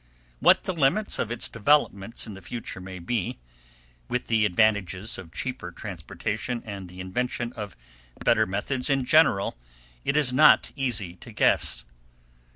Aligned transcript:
What 0.39 0.63
the 0.63 0.73
limits 0.73 1.19
of 1.19 1.29
its 1.29 1.47
developments 1.47 2.25
in 2.25 2.33
the 2.33 2.41
future 2.41 2.81
may 2.81 2.97
be, 2.97 3.37
with 4.07 4.25
the 4.25 4.45
advantages 4.47 5.19
of 5.19 5.31
cheaper 5.31 5.71
transportation 5.71 6.63
and 6.65 6.89
the 6.89 6.99
invention 6.99 7.53
of 7.53 7.77
better 8.25 8.47
methods 8.47 8.89
in 8.89 9.05
general, 9.05 9.59
it 10.03 10.17
is 10.17 10.33
not 10.33 10.71
easy 10.75 11.13
to 11.17 11.31
guess. 11.31 11.85